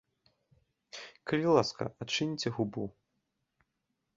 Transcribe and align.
Калі 1.31 1.45
ласка, 1.57 1.83
адчыніце 2.07 2.47
губу. 2.57 2.83